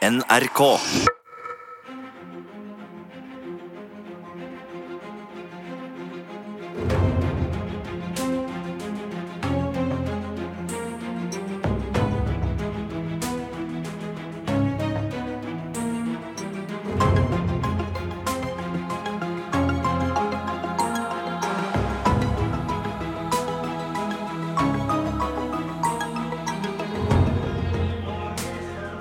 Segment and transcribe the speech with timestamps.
[0.00, 0.80] NRK.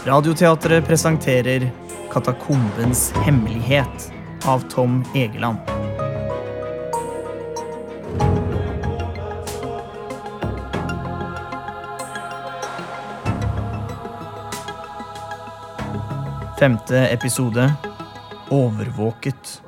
[0.10, 1.72] Radioteatret presenterer
[2.12, 4.12] Katakombens hemmelighet
[4.46, 5.58] av Tom Egeland.
[16.60, 17.74] Femte episode
[18.50, 19.62] Overvåket.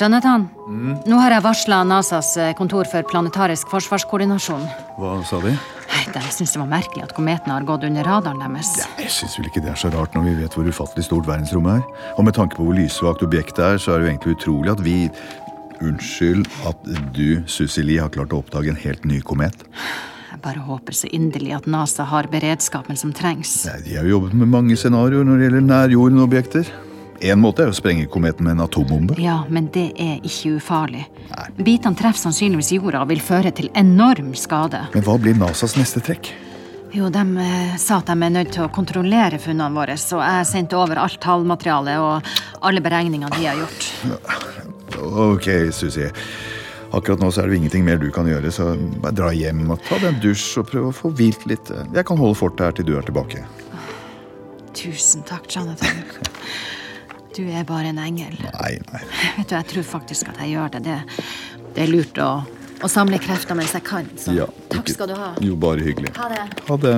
[0.00, 0.50] Jonathan,
[1.06, 4.68] nå har jeg varsla NASAs kontor for planetarisk forsvarskoordinasjon.
[4.98, 5.54] Hva sa de?
[6.12, 8.74] De syns det var merkelig at kometen har gått under radaren deres.
[9.00, 11.80] Jeg syns vel ikke det er så rart når vi vet hvor ufattelig stort verdensrommet
[11.80, 12.04] er.
[12.18, 14.84] Og med tanke på hvor lysvakt objektet er, så er det jo egentlig utrolig at
[14.84, 14.98] vi
[15.82, 19.64] Unnskyld at du, Susili, har klart å oppdage en helt ny komet.
[20.30, 23.64] Jeg bare håper så inderlig at NASA har beredskapen som trengs.
[23.68, 26.70] Nei, De har jo jobbet med mange scenarioer når det gjelder nærjorden-objekter.
[27.20, 29.16] En måte er å sprenge kometen med en atombombe.
[29.22, 31.04] Ja, men det er ikke ufarlig.
[31.56, 34.86] Bitene treffer sannsynligvis jorda og vil føre til enorm skade.
[34.94, 36.32] Men hva blir NASAs neste trekk?
[36.94, 40.46] Jo, de eh, sa at de er nødt til å kontrollere funnene våre, så jeg
[40.46, 42.28] sendte over alt tallmaterialet og
[42.68, 43.88] alle beregningene de har gjort.
[45.02, 46.06] Ok, Susi.
[46.94, 48.68] Akkurat nå så er det ingenting mer du kan gjøre, så
[49.02, 51.72] bare dra hjem og ta deg en dusj og prøve å få hvilt litt.
[51.90, 53.42] Jeg kan holde fortet her til du er tilbake.
[54.78, 56.04] Tusen takk, Jonathan.
[57.36, 58.36] Du er bare en engel.
[58.60, 59.00] Nei, nei.
[59.38, 60.82] Vet du, Jeg tror faktisk at jeg gjør det.
[60.86, 60.98] Det,
[61.74, 62.28] det er lurt å,
[62.84, 64.06] å samle krefter mens jeg kan.
[64.20, 65.32] Så Ja, takk ikke- skal du ha.
[65.42, 66.14] Jo, bare hyggelig.
[66.20, 66.44] Ha det.
[66.68, 66.94] Ha det.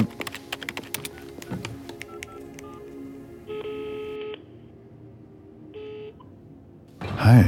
[7.19, 7.45] Hei,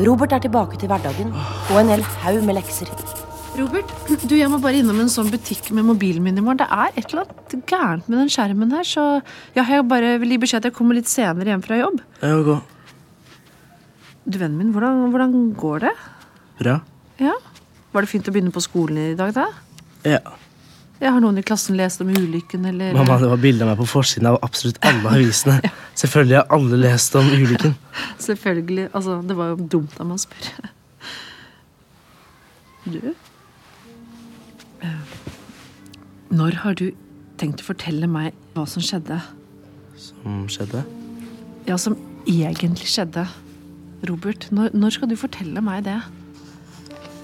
[0.00, 2.88] Robert er tilbake til hverdagen og en hel haug med lekser.
[3.58, 6.60] Robert, du, jeg må bare innom en sånn butikk med mobilen min i morgen.
[6.62, 9.04] Det er et eller annet gærent med den skjermen her, så
[9.56, 11.98] ja, jeg bare vil gi beskjed at jeg kommer litt senere hjem fra jobb.
[12.22, 12.56] Ja, gå.
[14.24, 15.92] Du, vennen min, hvordan, hvordan går det?
[16.62, 16.78] Bra.
[17.20, 17.34] Ja?
[17.90, 19.48] Var det fint å begynne på skolen i dag, da?
[20.06, 20.22] Ja.
[21.00, 23.78] Jeg har noen i klassen lest om ulykken, eller Mamma, det var bilde av meg
[23.80, 25.70] på forsiden av absolutt alle avisene.
[26.00, 27.72] Selvfølgelig har alle lest om ulykken.
[28.28, 28.90] Selvfølgelig.
[28.92, 30.72] Altså, det var jo dumt av meg å spørre.
[32.90, 33.00] Du?
[34.84, 35.16] Eh,
[36.36, 36.90] Når har du
[37.40, 39.22] tenkt å fortelle meg hva som skjedde?
[40.00, 40.84] Som skjedde?
[41.68, 41.96] Ja, som
[42.28, 43.24] egentlig skjedde.
[44.08, 45.98] Robert, når, når skal du fortelle meg det?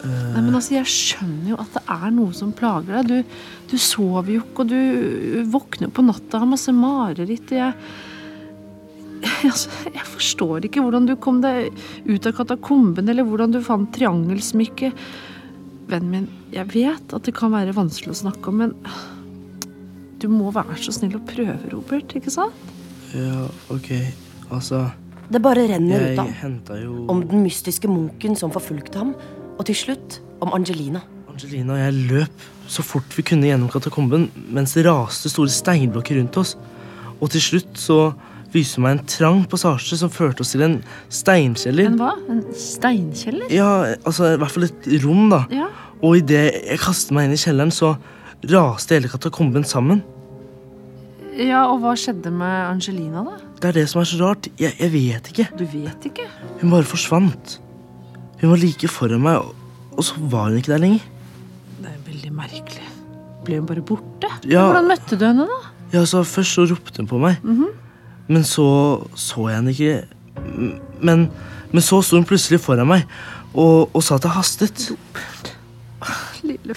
[0.07, 3.09] Nei, men altså, Jeg skjønner jo at det er noe som plager deg.
[3.11, 3.39] Du,
[3.73, 7.53] du sover jo ikke, og du våkner på natta og har masse mareritt.
[7.53, 7.73] og Jeg,
[9.51, 11.71] altså, jeg forstår ikke hvordan du kom deg
[12.07, 15.07] ut av katakomben, eller hvordan du fant triangelsmykket.
[15.87, 18.75] Vennen min, jeg vet at det kan være vanskelig å snakke om, men
[20.19, 22.15] du må være så snill å prøve, Robert.
[22.17, 22.73] ikke sant?
[23.15, 23.91] Ja, ok.
[24.51, 24.87] Altså,
[25.31, 26.61] Det bare renner ut av ham.
[26.83, 29.15] jo om den mystiske munken som forfulgte ham,
[29.57, 31.03] og til slutt om Angelina.
[31.31, 36.19] Angelina og jeg løp så fort vi kunne gjennom katakomben mens det raste store steinblokker
[36.19, 36.57] rundt oss.
[37.21, 38.01] Og til slutt så
[38.53, 40.77] viste hun meg en trang passasje som førte oss til en
[41.13, 41.91] steinkjeller.
[41.91, 42.13] En hva?
[42.33, 43.49] En steinkjeller?
[43.55, 45.45] Ja, altså i hvert fall et rom, da.
[45.53, 45.71] Ja.
[46.05, 47.95] Og idet jeg kastet meg inn i kjelleren, så
[48.53, 50.03] raste hele katakomben sammen.
[51.37, 53.37] Ja, og hva skjedde med Angelina, da?
[53.61, 54.49] Det er det som er så rart.
[54.61, 55.49] Jeg, jeg vet ikke.
[55.57, 56.29] Du vet ikke?
[56.63, 57.59] Hun bare forsvant.
[58.41, 59.41] Hun var like foran meg,
[59.93, 61.07] og, så var hun ikke der lenger.
[61.81, 62.91] Det er veldig merkelig.
[63.47, 64.31] Ble hun bare borte?
[64.45, 64.67] Ja.
[64.69, 65.73] Hvordan møtte du henne, da?
[65.95, 67.41] Ja, så Først så ropte hun på meg,
[68.27, 68.67] men så
[69.15, 69.99] så jeg henne ikke.
[71.01, 71.29] Men,
[71.73, 73.07] men så sto hun plutselig foran meg
[73.55, 74.89] og, og sa at det hastet.
[76.45, 76.75] Lille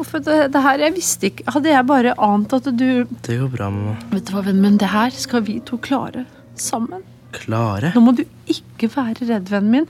[0.00, 3.50] Hvorfor det, det her Jeg visste ikke Hadde jeg bare ant at du Det går
[3.52, 3.96] bra, mamma.
[4.12, 6.24] Vet du hva, venn, men det her skal vi to klare
[6.60, 7.02] sammen.
[7.34, 7.92] Klare?
[7.94, 9.84] Nå må du ikke være redd, vennen min.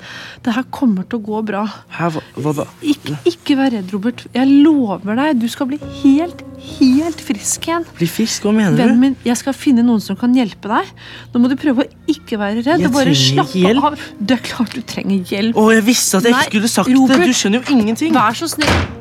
[0.45, 1.63] Det her kommer til å gå bra.
[1.97, 2.67] Hæ, hva, hva da?
[2.85, 4.27] Ikke, ikke vær redd, Robert.
[4.37, 6.45] Jeg lover deg, du skal bli helt,
[6.77, 7.87] helt frisk igjen.
[7.97, 8.45] Bli frisk?
[8.45, 9.05] Hva mener Vennen du?
[9.07, 10.93] min, jeg skal finne noen som kan hjelpe deg.
[11.33, 12.85] Nå må du prøve å ikke være redd.
[12.85, 13.89] Jeg bare slappe hjelp.
[13.93, 14.01] av.
[14.21, 15.57] Det er klart du trenger hjelp.
[15.57, 17.25] Å, jeg visste at jeg Nei, ikke skulle sagt Robert.
[17.25, 17.33] det!
[17.33, 18.13] Du skjønner jo ingenting!
[18.21, 19.00] Vær så snill.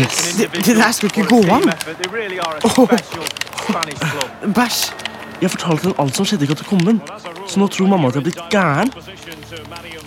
[0.00, 0.34] Yes.
[0.38, 1.62] Det- det der skal ikke gå an.
[4.54, 4.92] Bæsj!
[5.42, 7.00] Jeg fortalte henne alt som skjedde i katakomben,
[7.48, 8.92] så nå tror mamma at jeg er blitt gæren.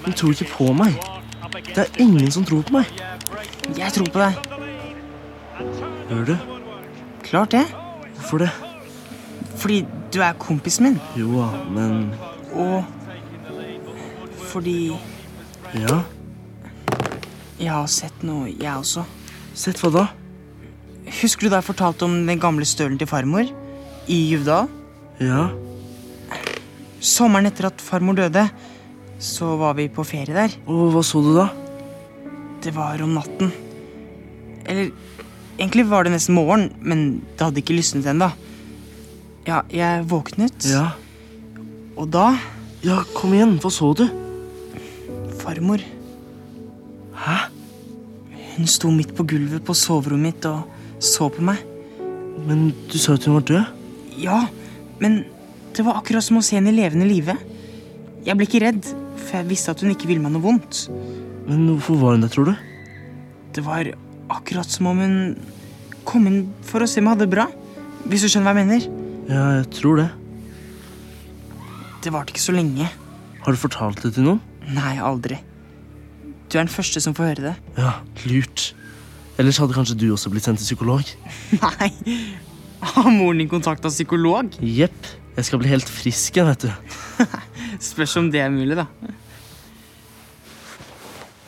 [0.06, 0.95] Hun tror ikke på meg.
[1.75, 2.86] Det er ingen som tror på meg.
[3.77, 4.33] Jeg tror på deg.
[6.09, 6.38] Gjør du?
[7.24, 7.65] Klart det.
[8.15, 8.50] Hvorfor det?
[9.57, 11.01] Fordi du er kompisen min.
[11.18, 12.13] Jo da, men
[12.56, 12.86] Og
[14.51, 14.92] fordi
[15.75, 16.00] Ja?
[17.60, 19.06] Jeg har sett noe, jeg også.
[19.56, 20.06] Sett hva da?
[21.22, 23.48] Husker du da jeg fortalte om den gamle stølen til farmor?
[24.12, 24.68] I Juvdal?
[25.22, 25.48] Ja?
[27.06, 28.48] Sommeren etter at farmor døde,
[29.22, 30.56] så var vi på ferie der.
[30.68, 31.48] Og hva så du da?
[32.66, 33.52] Det var om natten.
[34.66, 34.90] Eller
[35.60, 37.06] egentlig var det nesten morgen, men
[37.38, 38.31] det hadde ikke lysnet ennå.
[39.46, 40.92] Ja, jeg våknet, Ja?
[41.96, 42.34] og da
[42.84, 44.04] Ja, kom igjen, hva så du?
[45.40, 45.81] Farmor.
[47.25, 47.38] Hæ?
[48.56, 51.60] Hun sto midt på gulvet på soverommet mitt og så på meg.
[52.45, 53.74] Men du sa at hun var død?
[54.22, 54.44] Ja,
[55.01, 55.24] men
[55.75, 57.36] det var akkurat som å se henne i levende live.
[58.25, 58.88] Jeg ble ikke redd,
[59.19, 60.86] for jeg visste at hun ikke ville meg noe vondt.
[61.50, 62.54] Men hvorfor var hun der, tror du?
[63.56, 63.89] Det var
[64.33, 65.18] akkurat som om hun
[66.07, 67.48] kom inn for å se om jeg hadde det bra.
[68.06, 68.88] Hvis du skjønner hva jeg mener.
[69.25, 70.07] Ja, jeg tror det.
[72.06, 72.88] Det varte ikke så lenge.
[73.42, 74.42] Har du fortalt det til noen?
[74.74, 75.39] Nei, aldri.
[76.50, 77.53] Du er den første som får høre det.
[77.77, 77.97] Ja,
[78.30, 78.69] lurt.
[79.42, 81.09] Ellers hadde kanskje du også blitt sendt til psykolog?
[81.65, 81.89] Nei.
[82.86, 84.53] Har moren din kontakta psykolog?
[84.62, 85.12] Jepp.
[85.36, 87.27] Jeg skal bli helt frisk igjen, vet du.
[87.92, 88.86] Spørs om det er mulig, da.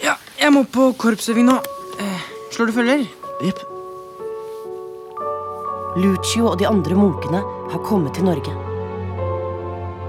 [0.04, 1.56] Ja, jeg må på korpsøving nå.
[2.04, 3.06] Eh, slår du følger?
[3.46, 3.64] Jepp.
[5.98, 7.40] Lucio og de andre munkene
[7.72, 8.52] har kommet til Norge.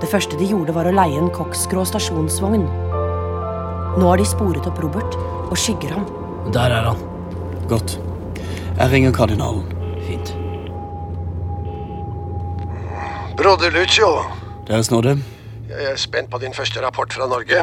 [0.03, 2.67] Det første de gjorde, var å leie en koksgrå stasjonsvogn.
[3.97, 5.17] Nå har de sporet opp Robert
[5.49, 6.05] og skygger ham.
[6.53, 7.01] Der er han.
[7.69, 7.97] Godt.
[8.79, 9.65] Jeg ringer kardinalen.
[10.07, 10.35] Fint.
[13.39, 14.07] Broder Lucio,
[14.67, 15.17] Deres nåde.
[15.69, 17.63] jeg er spent på din første rapport fra Norge.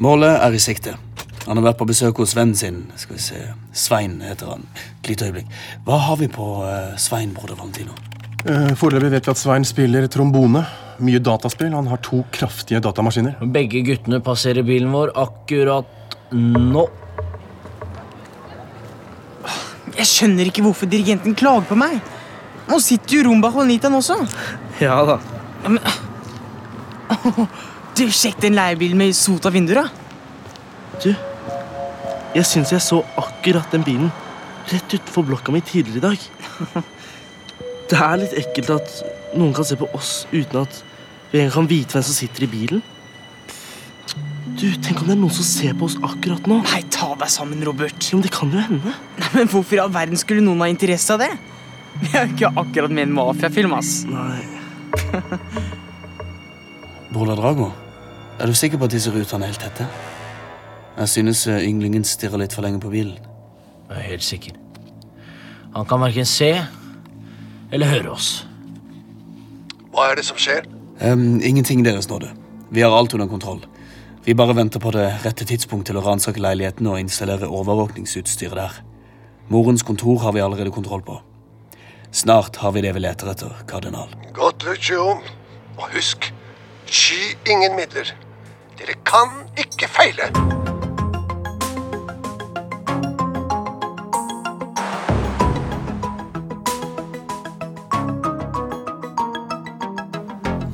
[0.00, 0.94] Målet er i sikte.
[1.46, 2.78] Han har vært på besøk hos vennen sin.
[2.96, 3.40] Skal vi se
[3.72, 4.66] Svein heter han.
[5.02, 5.46] Et lite øyeblikk.
[5.84, 7.92] Hva har vi på eh, Svein, broder Valentino?
[8.46, 10.62] Eh, Foreløpig vet vi at Svein spiller trombone.
[11.02, 11.74] Mye dataspill.
[11.74, 13.40] Han har to kraftige datamaskiner.
[13.52, 16.86] Begge guttene passerer bilen vår akkurat nå.
[19.96, 21.98] Jeg skjønner ikke hvorfor dirigenten klager på meg.
[22.66, 24.18] Nå sitter jo Rumba Juanitaen også.
[24.82, 25.18] Ja da.
[27.96, 31.00] Du, Sjekk den leiebilen med sot av vinduer, da.
[31.00, 31.10] Du,
[32.36, 34.10] jeg syns jeg så akkurat den bilen
[34.66, 36.84] rett utenfor blokka mi tidligere i dag.
[37.86, 38.92] Det er litt ekkelt at
[39.38, 40.78] noen kan se på oss uten at
[41.30, 42.82] vi engang kan vite hvem som sitter i bilen.
[44.56, 46.60] Du, Tenk om det er noen som ser på oss akkurat nå.
[46.64, 47.98] Nei, ta deg sammen, Robert.
[48.00, 48.94] Jo, men Det kan jo hende.
[49.20, 51.32] Nei, men Hvorfor i all verden skulle noen ha interesse av det?
[52.00, 53.98] Vi er jo ikke akkurat med i en mafiafilm, ass.
[54.08, 54.40] Nei.
[57.12, 57.70] Brola Drago,
[58.40, 59.86] er du sikker på at disse rutene er helt tette?
[60.96, 63.20] Jeg synes eh, ynglingen stirrer litt for lenge på bilen.
[63.90, 64.56] Jeg er helt sikker.
[65.76, 66.50] Han kan verken se
[67.72, 68.46] eller høre oss.
[69.92, 70.66] Hva er det som skjer?
[71.00, 72.30] Um, ingenting, Deres nåde.
[72.70, 73.62] Vi har alt under kontroll.
[74.24, 78.78] Vi bare venter på det rette tidspunkt til å ransake leiligheten og installere overvåkningsutstyret der.
[79.48, 81.20] Morens kontor har vi allerede kontroll på.
[82.10, 84.10] Snart har vi det vi leter etter, kardinal.
[84.34, 85.18] Godt, Lucio.
[85.76, 86.32] Og husk,
[86.86, 88.14] sky ingen midler.
[88.78, 90.75] Dere kan ikke feile.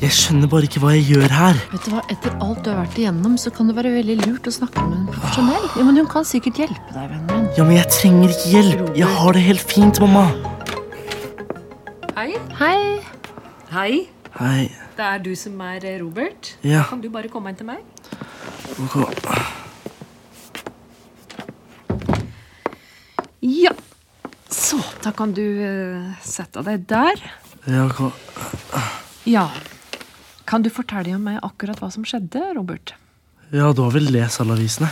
[0.02, 1.58] Jeg skjønner bare ikke hva jeg gjør her.
[1.70, 4.48] Vet du hva, Etter alt du har vært igjennom, så kan det være veldig lurt
[4.50, 5.66] å snakke med en profesjonell.
[5.78, 7.44] Ja, men Hun kan sikkert hjelpe deg, vennen min.
[7.54, 8.80] Ja, Men jeg trenger ikke hjelp.
[8.98, 10.24] Jeg har det helt fint, mamma.
[12.16, 12.32] Hei.
[12.58, 12.80] Hei.
[13.70, 13.92] Hei.
[14.40, 14.64] Hei.
[14.98, 16.50] Det er du som er eh, Robert.
[16.66, 16.82] Ja.
[16.90, 17.86] Kan du bare komme inn til meg?
[18.82, 18.98] Ok.
[23.46, 23.70] Ja.
[24.50, 27.22] Så, da kan du eh, sette deg der.
[27.70, 28.02] Ja, ok.
[29.30, 29.46] Ja.
[30.52, 32.92] Kan du fortelle meg akkurat hva som skjedde, Robert?
[33.56, 34.90] Ja, du har vel lest alle avisene?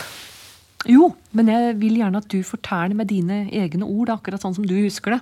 [0.89, 4.65] Jo, men jeg vil gjerne at du forteller med dine egne ord, akkurat sånn som
[4.65, 5.21] du husker det.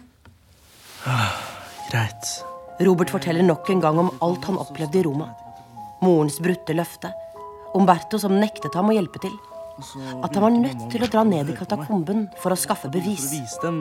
[1.89, 2.31] Greit.
[2.87, 5.27] Robert forteller nok en gang om alt han opplevde i Roma.
[6.07, 7.11] Morens brutte løfte.
[7.75, 9.35] Umberto som nektet ham å hjelpe til.
[10.23, 13.27] At han var nødt til å dra ned i katakomben for å skaffe bevis.
[13.35, 13.75] Ja,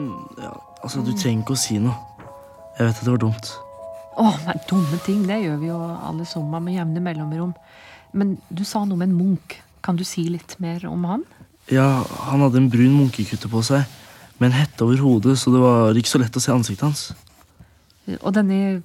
[0.82, 1.94] Altså, du trenger ikke å si noe.
[2.78, 3.54] Jeg vet at det var dumt.
[4.18, 7.54] Å, men dumme ting, det gjør vi jo alle sammen med jevne mellomrom.
[8.18, 9.58] Men du sa noe om en munk.
[9.84, 11.24] Kan du si litt mer om han?
[11.70, 13.84] Ja, han hadde en brun munkekutte på seg,
[14.40, 17.02] med en hette over hodet, så det var ikke så lett å se ansiktet hans.
[18.22, 18.80] Og denne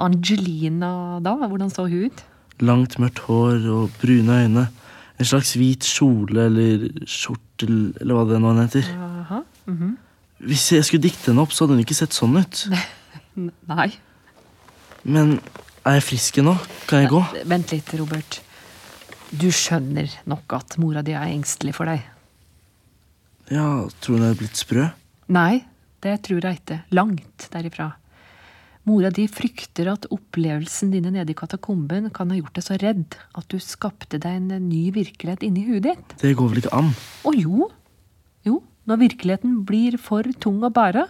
[0.00, 1.34] Angelina, da?
[1.44, 2.22] Hvordan så hun ut?
[2.64, 4.64] Langt, mørkt hår og brune øyne.
[5.20, 8.88] En slags hvit kjole eller skjortel, eller hva det nå heter.
[8.96, 9.42] Aha.
[9.70, 9.94] mhm.
[10.44, 12.64] Hvis jeg skulle dikte henne opp, så hadde hun ikke sett sånn ut.
[13.70, 13.92] Nei.
[15.04, 15.36] Men
[15.84, 16.56] er jeg frisk nå?
[16.88, 17.20] Kan jeg gå?
[17.48, 18.40] Vent litt, Robert.
[19.34, 22.04] Du skjønner nok at mora di er engstelig for deg.
[23.52, 24.86] Ja, tror hun er blitt sprø?
[25.34, 25.64] Nei,
[26.04, 26.80] det tror jeg ikke.
[26.96, 27.90] Langt derifra.
[28.84, 33.16] Mora di frykter at opplevelsen dine nede i katakomben kan ha gjort deg så redd
[33.32, 36.16] at du skapte deg en ny virkelighet inni huet ditt.
[36.20, 36.92] Det går vel ikke an?
[37.24, 37.70] Å jo.
[38.44, 38.58] Jo,
[38.88, 41.06] når virkeligheten blir for tung å bære,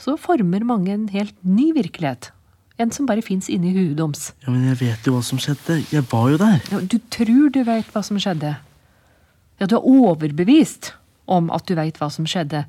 [0.00, 2.32] så former mange en helt ny virkelighet.
[2.80, 4.30] En som bare fins inni huet deres.
[4.46, 5.80] Ja, Men jeg vet jo hva som skjedde.
[5.92, 6.60] Jeg var jo der.
[6.72, 8.56] Ja, Du tror du veit hva som skjedde.
[9.60, 10.92] Ja, du er overbevist
[11.26, 12.64] om at du veit hva som skjedde.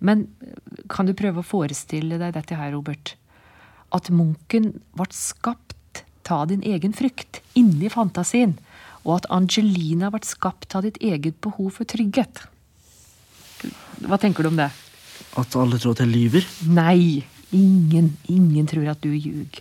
[0.00, 0.28] Men
[0.88, 3.14] kan du prøve å forestille deg dette her, Robert?
[3.90, 8.58] At munken ble skapt av din egen frykt, inni fantasien.
[9.06, 12.44] Og at Angelina ble skapt av ditt eget behov for trygghet.
[14.04, 14.68] Hva tenker du om det?
[15.40, 16.46] At alle tror at jeg lyver?
[16.68, 17.24] Nei,
[17.54, 19.60] ingen, ingen tror at du ljug.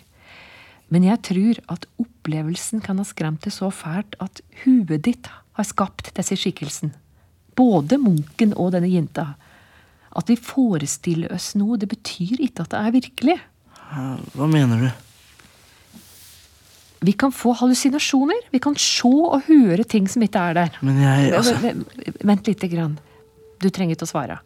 [0.93, 5.27] Men jeg tror at opplevelsen kan ha skremt deg så fælt at huet ditt
[5.57, 6.93] har skapt disse skikkelsen.
[7.57, 9.33] Både munken og denne jenta.
[10.17, 13.37] At vi forestiller oss noe, det betyr ikke at det er virkelig.
[14.37, 14.89] Hva mener du?
[17.07, 18.47] Vi kan få hallusinasjoner.
[18.49, 20.79] Vi kan se og høre ting som ikke er der.
[20.81, 21.53] Men jeg altså...
[22.25, 22.95] Vent lite grann.
[23.61, 24.39] Du trenger ikke å svare.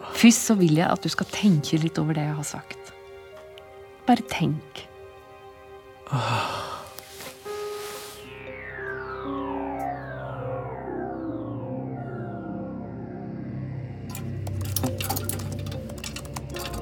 [0.00, 2.94] Først så vil jeg at du skal tenke litt over det jeg har sagt.
[4.08, 4.86] Bare tenk.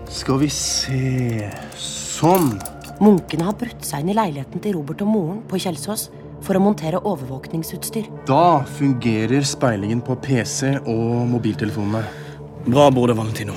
[0.09, 1.51] Skal vi se
[2.19, 2.57] Sånn.
[2.99, 6.09] Munkene har brutt seg inn i leiligheten til Robert og moren på Kjelsås
[6.43, 8.09] for å montere overvåkningsutstyr.
[8.27, 12.28] Da fungerer speilingen på PC og mobiltelefonene.
[12.69, 13.55] Bra, broder Valentino.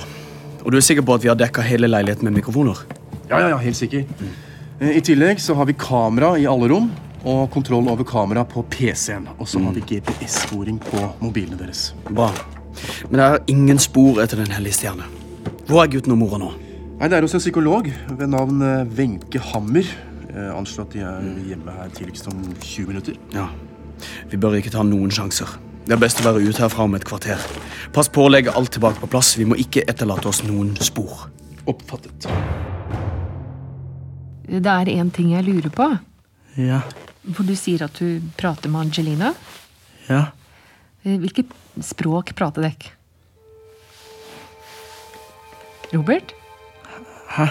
[0.64, 2.78] Og du er sikker på at vi har dekka hele leiligheten med mikrofoner?
[3.28, 4.06] Ja, ja, ja, helt sikker.
[4.18, 4.30] Mm.
[4.88, 6.86] I tillegg så har vi kamera i alle rom
[7.28, 9.28] og kontroll over kamera på PC-en.
[9.36, 11.90] Og så har vi GPS-sporing på mobilene deres.
[12.08, 12.30] Bra.
[13.10, 15.04] Men det er ingen spor etter Den hellige stjerne.
[15.68, 16.48] Hvor er gutten og mora nå?
[16.98, 19.92] Nei, Det er hos en psykolog ved navn eh, Wenche Hammer.
[20.32, 23.20] Eh, at de er hjemme her tidligst om 20 minutter.
[23.36, 23.50] Ja.
[24.30, 25.52] Vi bør ikke ta noen sjanser.
[25.84, 27.38] Det er best å være ute herfra om et kvarter.
[27.92, 29.34] Pass på å legge alt tilbake på plass.
[29.36, 31.26] Vi må ikke etterlate oss noen spor.
[31.68, 32.24] Oppfattet.
[34.48, 35.88] Det er én ting jeg lurer på.
[36.56, 36.80] Ja.
[37.36, 39.34] For du sier at du prater med Angelina.
[40.08, 40.24] Ja.
[41.04, 41.52] Eh, Hvilket
[41.84, 42.96] språk prater dere?
[45.92, 46.32] Robert?
[47.36, 47.50] Hæ?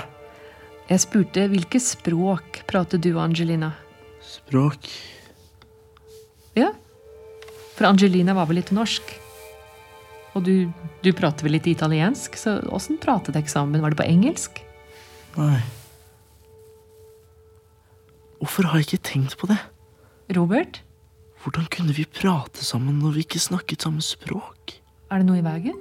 [0.89, 3.71] Jeg spurte hvilket språk prater du og Angelina?
[4.25, 4.89] Språk
[6.57, 6.71] Ja.
[7.77, 9.13] For Angelina var vel litt norsk?
[10.35, 10.71] Og du,
[11.03, 13.81] du prater vel litt italiensk, så åssen pratet eksamen?
[13.83, 14.61] Var det på engelsk?
[15.35, 15.59] Nei.
[18.41, 19.59] Hvorfor har jeg ikke tenkt på det?
[20.35, 20.81] Robert,
[21.41, 24.75] Hvordan kunne vi prate sammen når vi ikke snakket samme språk?
[25.11, 25.79] er det noe i veien?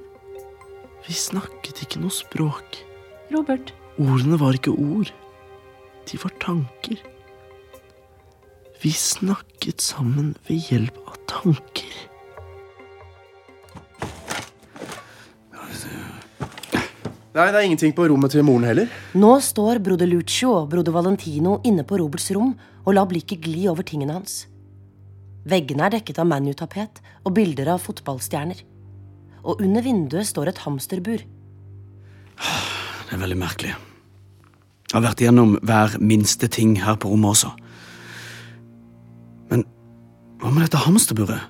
[1.04, 2.80] Vi snakket ikke noe språk.
[3.30, 5.10] Robert, Ordene var ikke ord.
[6.08, 6.96] De var tanker.
[8.80, 11.92] Vi snakket sammen ved hjelp av tanker.
[17.30, 18.88] Nei, det er ingenting på rommet til moren heller.
[19.14, 23.68] Nå står broder Lucio og broder Valentino inne på Roberts rom og lar blikket gli
[23.70, 24.48] over tingene hans.
[25.46, 28.64] Veggene er dekket av ManU-tapet og bilder av fotballstjerner.
[29.46, 31.22] Og under vinduet står et hamsterbur.
[32.42, 33.76] Det er veldig merkelig.
[34.90, 37.54] Jeg har vært igjennom hver minste ting her på rommet også.
[39.54, 39.62] Men
[40.42, 41.46] hva med dette hamsterburet?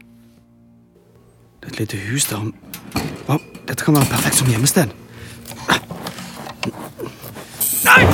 [1.61, 2.53] Det er et lite hus der han
[3.25, 3.41] Hva?
[3.65, 4.93] Dette kan være perfekt som gjemmested.
[7.91, 8.05] Nei!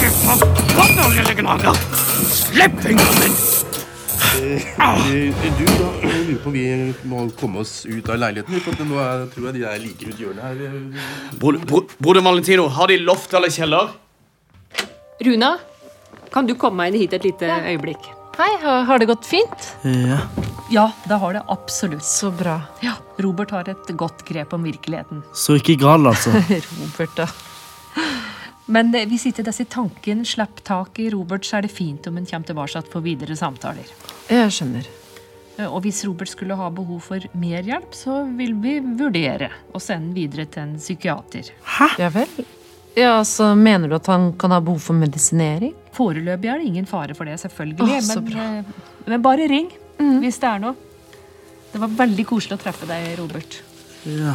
[0.00, 1.76] Det for forbanna lille gnager?
[2.32, 3.34] Slipp fingeren min!
[4.40, 4.64] Eh,
[5.58, 6.62] Du, da jeg lurer på om vi
[7.10, 8.56] må komme oss ut av leiligheten.
[8.64, 11.36] For at nå er, tror jeg de er like rundt hjørnet her.
[11.42, 13.92] Bro, bro, broder Valentino, har de loft eller kjeller?
[15.24, 15.52] Runa,
[16.34, 18.08] kan du komme meg inn hit et lite øyeblikk?
[18.40, 19.68] Hei, har har det gått fint?
[19.84, 20.22] Ja.
[20.72, 22.02] Ja, det har det absolutt.
[22.08, 22.56] Så bra.
[22.82, 25.20] Ja, Robert har et godt grep om virkeligheten.
[25.36, 26.32] Så ikke gal, altså.
[26.80, 27.28] Robert, da.
[28.66, 32.16] Men eh, hvis ikke disse tanken slipper tak i Robert, så er det fint om
[32.20, 33.88] han kommer tilbake for videre samtaler.
[34.30, 34.88] Jeg skjønner.
[35.58, 39.80] Eh, Og hvis Robert skulle ha behov for mer hjelp, så vil vi vurdere å
[39.82, 41.52] sende han videre til en psykiater.
[41.98, 42.44] Ja vel?
[42.94, 45.74] Ja, så Mener du at han kan ha behov for medisinering?
[45.94, 47.82] Foreløpig er det ingen fare for det, selvfølgelig.
[47.82, 48.48] Åh, så men, bra.
[48.48, 48.58] Mm.
[48.58, 50.74] eh, men bare ring hvis det er noe.
[51.72, 53.60] Det var veldig koselig å treffe deg, Robert.
[54.06, 54.34] Ja.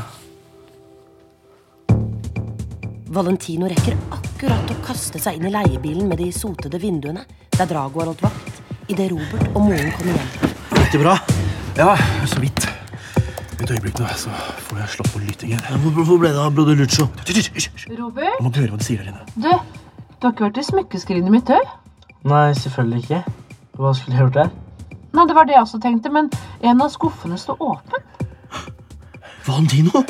[3.09, 7.23] Valentino rekker akkurat å kaste seg inn i leiebilen med de sotede vinduene,
[7.55, 10.51] der Drago har holdt vakt, idet Robert og moren kommer hjem.
[10.75, 11.15] Gikk det bra?
[11.79, 11.95] Ja,
[12.29, 12.67] så vidt.
[13.57, 14.29] Et øyeblikk nå, så
[14.67, 15.65] får jeg slått på lyttingen.
[15.87, 17.09] Hvor, ble det av broder Lucho?
[17.97, 18.37] Robert?
[18.37, 19.25] Jeg må høre hva de sier der inne.
[19.33, 21.75] Du, du har ikke vært i smykkeskrinet mitt, du?
[22.29, 23.23] Nei, selvfølgelig ikke.
[23.81, 24.55] Hva skulle jeg gjort der?
[25.17, 26.29] Nei, det var det jeg også tenkte, men
[26.61, 28.09] en av skuffene står åpen.
[29.49, 30.05] Valentino?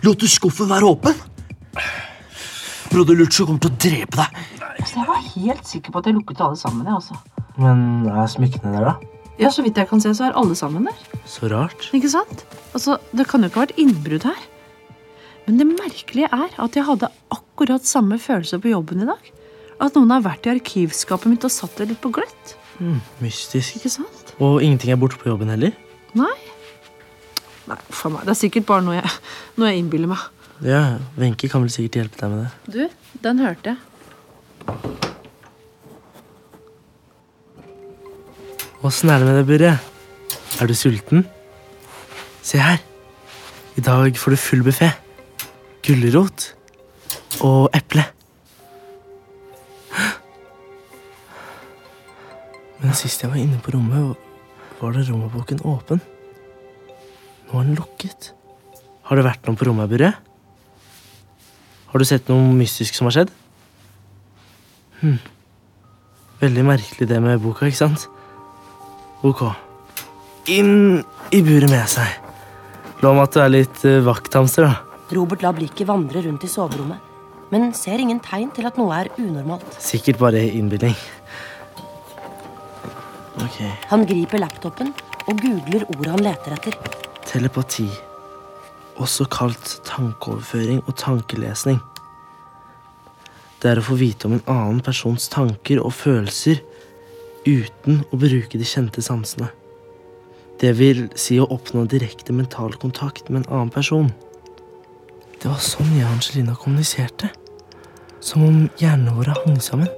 [0.00, 1.24] Lot du skuffen være åpen?
[2.90, 4.40] Broder Lucho kommer til å drepe deg.
[4.86, 6.86] Jeg var helt sikker på at jeg lukket alle sammen.
[6.86, 7.16] Jeg, altså.
[7.60, 9.16] Men er smykkene der, da?
[9.40, 11.00] Ja, Så vidt jeg kan se, så er alle sammen der.
[11.28, 11.88] Så rart.
[11.96, 12.46] Ikke sant?
[12.72, 14.44] Altså, Det kan jo ikke ha vært innbrudd her.
[15.46, 19.32] Men det merkelige er at jeg hadde akkurat samme følelse på jobben i dag.
[19.82, 22.56] At noen har vært i arkivskapet mitt og satt det litt på gløtt.
[22.80, 23.76] Mm, mystisk.
[23.78, 24.32] Ikke sant?
[24.40, 25.76] Og ingenting er borte på jobben heller?
[26.16, 26.32] Nei.
[27.66, 28.24] Nei, for meg.
[28.24, 29.12] Det er sikkert bare noe jeg,
[29.58, 30.24] noe jeg innbiller meg.
[30.64, 32.50] Ja, Wenche kan vel sikkert hjelpe deg med det.
[32.72, 32.82] Du,
[33.26, 33.78] den hørte jeg.
[38.86, 39.72] Åssen er det med deg, Burre?
[40.62, 41.26] Er du sulten?
[42.46, 42.80] Se her.
[43.76, 44.88] I dag får du full buffé.
[45.84, 46.52] Gulrot
[47.44, 48.06] og eple.
[52.80, 54.16] Men sist jeg var inne på rommet,
[54.80, 56.00] var det romboken åpen.
[57.50, 58.32] Nå er den lukket.
[59.06, 60.14] Har det vært noen på rommet, Burre?
[61.92, 63.32] Har du sett noe mystisk som har skjedd?
[65.00, 65.18] Hm.
[66.40, 68.06] Veldig merkelig det med boka, ikke sant?
[69.24, 69.46] Ok.
[70.52, 71.02] Inn
[71.34, 72.22] i buret med seg.
[73.02, 75.00] Lov meg at du er litt uh, vakthamster, da.
[75.16, 76.98] Robert lar blikket vandre rundt i soverommet,
[77.52, 79.78] men ser ingen tegn til at noe er unormalt.
[79.82, 80.96] Sikkert bare innbilning.
[83.44, 83.60] Ok.
[83.92, 84.92] Han griper laptopen
[85.26, 86.78] og googler ordet han leter etter.
[87.26, 87.88] Telepati.
[89.02, 91.80] Også kalt tankeoverføring og tankelesning.
[93.60, 96.62] Det er å få vite om en annen persons tanker og følelser
[97.46, 99.48] uten å bruke de kjente sansene.
[100.60, 104.08] Det vil si å oppnå direkte mental kontakt med en annen person.
[105.36, 107.28] Det var sånn jeg og Angelina kommuniserte.
[108.24, 109.90] Som om hjernene våre hang sammen.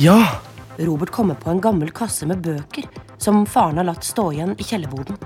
[0.00, 0.40] Ja!
[0.78, 2.86] Robert kommer på en gammel kasse med bøker
[3.18, 5.18] som faren har latt stå igjen i kjellerboden.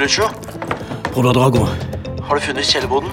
[0.00, 0.24] Lucio,
[1.12, 1.66] Broder Drago.
[2.28, 3.10] har du funnet kjellerboden?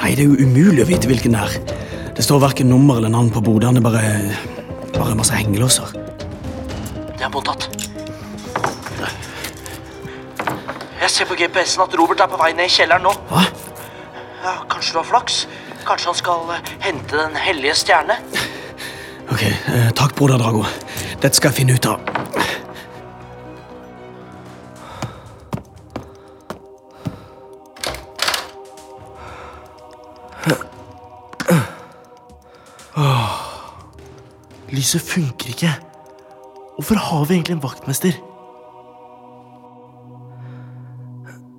[0.00, 1.74] Nei, det er jo umulig å vite hvilken det er.
[2.16, 4.00] Det står verken nummer eller navn på bodene, bare,
[4.94, 5.92] bare masse hengelåser.
[7.18, 7.68] Det er mottatt.
[11.02, 13.12] Jeg ser på GPS-en at Robert er på vei ned i kjelleren nå.
[13.28, 13.44] Hva?
[14.42, 15.42] Ja, Kanskje du har flaks?
[15.86, 18.16] Kanskje han skal eh, hente Den hellige stjerne?
[19.30, 20.64] Ok, eh, takk, broder Drago.
[21.20, 22.45] Dette skal jeg finne ut av.
[34.86, 35.70] Lyset funker ikke.
[36.76, 38.12] Hvorfor har vi egentlig en vaktmester?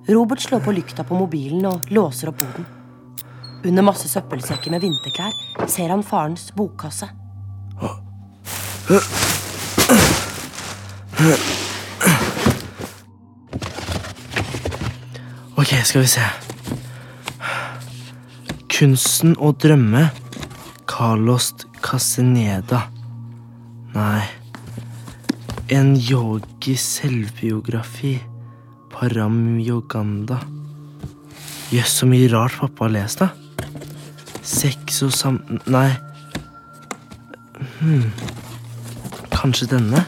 [0.08, 2.64] Robert slår på lykta på mobilen og låser opp boden.
[3.68, 5.36] Under masse søppelsekker med vinterklær
[5.68, 7.10] ser han farens bokkasse.
[15.60, 16.28] Ok, skal vi se.
[18.72, 20.08] Kunsten å drømme.
[20.88, 21.52] Carlos
[21.84, 22.88] Caseneda.
[23.94, 24.24] Nei.
[25.68, 28.16] En yogi selvbiografi.
[28.92, 30.40] Param Yoganda.
[31.70, 33.28] Jøss, så mye rart pappa har lest, da.
[34.42, 35.42] Sex og sam...
[35.68, 35.90] Nei.
[37.78, 38.08] Hmm.
[39.34, 40.00] Kanskje denne?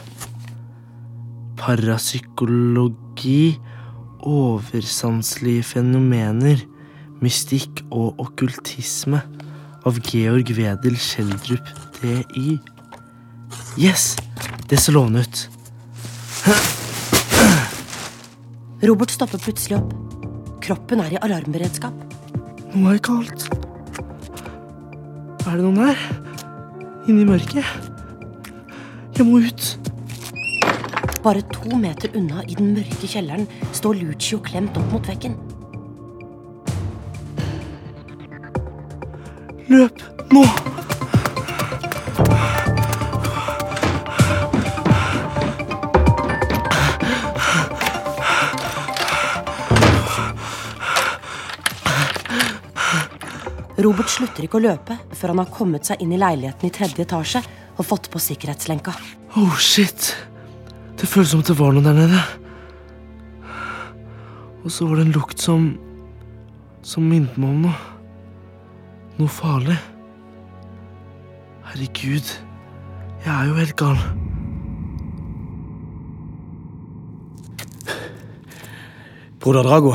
[1.61, 3.53] Parapsykologi,
[4.25, 6.65] oversanselige fenomener,
[7.21, 9.21] mystikk og okkultisme
[9.85, 11.69] av Georg Wedel Schjelderup
[12.01, 12.57] DY.
[13.77, 14.15] Yes!
[14.67, 15.49] Det så lovende ut.
[18.81, 19.93] Robert stopper plutselig opp.
[20.63, 21.95] Kroppen er i alarmberedskap.
[22.73, 23.49] Noe er kaldt.
[25.45, 26.03] Er det noen her?
[27.09, 27.65] Inne i mørket?
[29.17, 29.67] Jeg må ut.
[31.21, 35.35] Bare to meter unna i den mørke kjelleren står Lucio klemt opp mot veggen.
[39.69, 40.01] Løp
[40.33, 40.45] nå!
[53.81, 57.01] Robert slutter ikke å løpe før han har kommet seg inn i leiligheten i tredje
[57.01, 57.41] etasje
[57.79, 58.93] og fått på sikkerhetslenka.
[59.39, 60.11] Oh, shit.
[60.99, 62.21] Det føles som at det var noe der nede.
[64.61, 65.71] Og så var det en lukt som
[66.81, 67.75] Som minnet meg om noe.
[69.19, 69.75] Noe farlig.
[71.69, 72.31] Herregud.
[73.21, 73.99] Jeg er jo helt gal.
[79.41, 79.93] Broder Drago,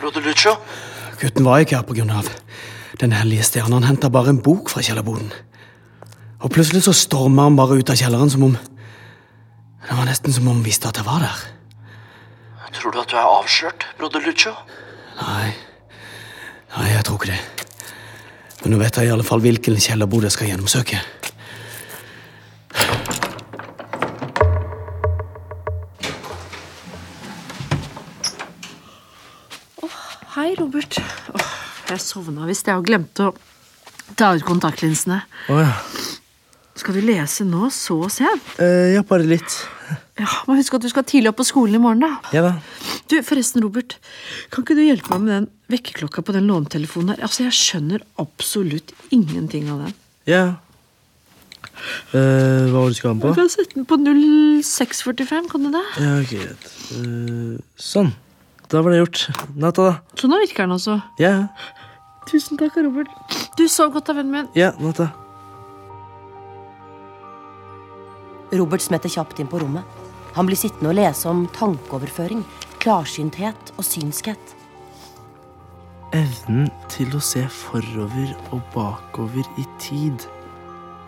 [0.00, 0.54] Broder Lucio?
[1.20, 2.28] gutten var ikke her på grunn av
[3.00, 3.82] Den hellige stjernen.
[3.82, 5.32] Han henta bare en bok fra kjellerboden.
[6.44, 8.56] Og plutselig så storma han bare ut av kjelleren som om
[9.84, 11.40] Det var nesten som om han visste at jeg var der.
[12.74, 14.50] Tror du at du er avslørt, broder Lucio?
[15.20, 15.52] Nei,
[16.74, 17.66] Nei, jeg tror ikke det.
[18.62, 21.02] Men nå vet jeg i alle fall hvilken kjellerbod jeg skal gjennomsøke.
[30.34, 30.98] Hei, Robert.
[31.90, 33.34] Jeg sovna visst, jeg, og glemte å
[34.18, 35.22] ta ut kontaktlinsene.
[35.52, 35.72] Oh, ja.
[36.74, 38.46] Skal du lese nå så sent?
[38.58, 39.60] Eh, ja, bare litt.
[40.18, 42.32] Ja, må Husk at du skal tidlig opp på skolen i morgen, da.
[42.34, 42.52] Ja da.
[43.10, 43.96] Du, forresten, Robert.
[44.50, 47.22] Kan ikke du hjelpe meg med den vekkerklokka på den lånetelefonen her?
[47.28, 49.94] Altså, jeg skjønner absolutt ingenting av den.
[50.30, 50.44] Ja.
[52.14, 53.38] Eh, hva var det du skulle ha Du den på?
[53.38, 55.84] kan sette den på 0645, kan du det?
[56.00, 56.68] Ja, ok, greit.
[56.98, 58.12] Eh, sånn.
[58.74, 59.20] Da var det gjort.
[59.54, 60.18] Natta, da.
[60.18, 60.98] Så nå virker den også.
[61.22, 61.34] Ja,
[62.24, 63.10] Tusen takk, Robert.
[63.58, 64.46] Du sov godt da, vennen min.
[64.56, 65.10] ja, natta.
[68.54, 69.84] Robert smetter kjapt inn på rommet.
[70.34, 72.42] Han blir sittende og lese om tankeoverføring,
[72.82, 74.54] klarsynthet og synskhet.
[76.14, 80.26] Evnen til å se forover og bakover i tid.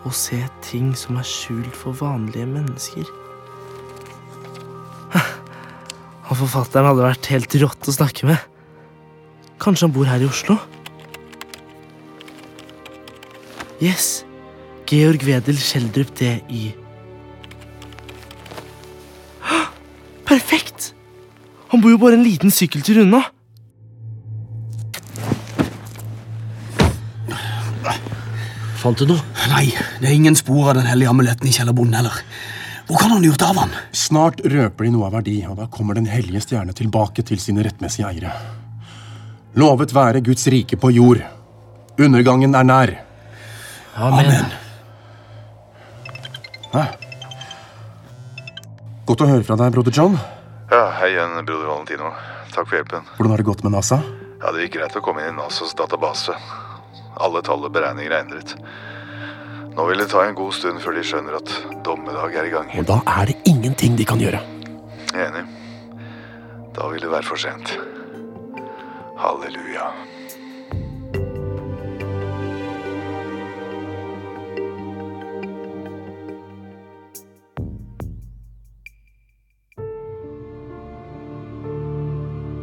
[0.06, 3.08] Og se ting som er skjult for vanlige mennesker.
[6.26, 8.40] Han forfatteren hadde vært helt rått å snakke med.
[9.62, 10.58] Kanskje han bor her i Oslo?
[13.82, 14.24] Yes.
[14.86, 16.74] Georg Wedel Schjelderup DY.
[20.26, 20.92] Perfekt!
[21.70, 23.22] Han bor jo bare en liten sykkeltur unna.
[28.82, 29.22] Fant du noe?
[29.50, 29.70] Nei,
[30.02, 32.20] det er ingen spor av den hellige amuletten i kjellerbonden heller.
[32.86, 33.72] Hvor kan han gjort av han?
[33.92, 37.64] Snart røper de noe av verdi, og da kommer Den hellige stjerne tilbake til sine
[37.66, 38.30] rettmessige eiere.
[39.58, 41.22] Lovet være Guds rike på jord.
[41.98, 42.92] Undergangen er nær.
[43.96, 44.52] Amen.
[46.74, 46.84] Hæ?
[49.06, 50.18] Godt å høre fra deg, broder John.
[50.70, 52.12] Ja, hei igjen, broder Valentino.
[52.52, 53.06] Takk for hjelpen.
[53.16, 54.00] Hvordan har det gått med NASA?
[54.42, 56.34] Ja, Det gikk greit å komme inn i NASAs database.
[57.16, 58.54] Alle tall og beregninger er endret.
[59.76, 61.50] Nå vil det ta en god stund før de skjønner at
[61.84, 62.70] dommedag er i gang.
[62.80, 64.40] Og da er det ingenting de kan gjøre.
[65.12, 65.44] Enig.
[66.76, 67.74] Da vil det være for sent.
[69.20, 69.90] Halleluja.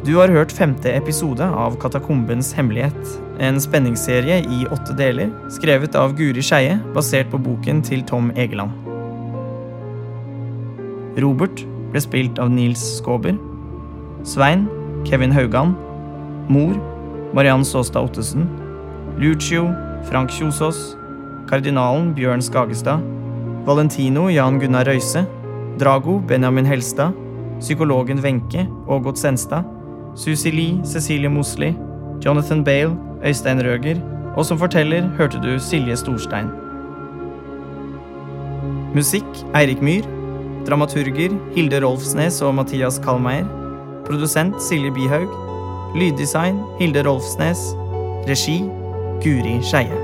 [0.04, 3.12] Du har hørt femte episode av Katakombens hemmelighet.
[3.40, 8.74] En spenningsserie i åtte deler, skrevet av Guri Skeie, basert på boken til Tom Egeland.
[11.24, 11.62] Robert
[11.94, 13.38] ble spilt av Nils Skåber.
[14.28, 14.66] Svein
[15.08, 15.72] Kevin Haugan.
[16.52, 16.76] Mor
[17.32, 18.44] Mariann Saastad Ottesen.
[19.16, 19.70] Lucio
[20.10, 20.82] Frank Kjosås.
[21.48, 23.00] Kardinalen Bjørn Skagestad.
[23.64, 25.24] Valentino Jan Gunnar Røise.
[25.80, 27.16] Drago Benjamin Helstad.
[27.62, 29.73] Psykologen Wenche Ågot Senstad.
[30.14, 31.74] Susi Lee, Cecilie Mosli,
[32.24, 33.98] Jonathan Bale, Øystein Røger,
[34.36, 36.50] og som forteller hørte du Silje Storstein.
[38.94, 40.06] Musikk Eirik Myhr.
[40.68, 43.44] Dramaturger Hilde Rolfsnes og Mathias Kalmeier.
[44.06, 45.28] Produsent Silje Bihaug.
[45.98, 47.58] Lyddesign Hilde Rolfsnes.
[48.28, 48.60] Regi
[49.24, 50.03] Guri Skeie.